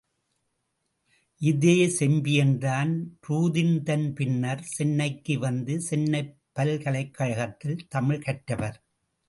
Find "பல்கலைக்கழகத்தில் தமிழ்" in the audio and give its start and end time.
6.51-8.21